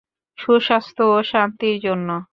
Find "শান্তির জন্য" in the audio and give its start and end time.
1.23-2.09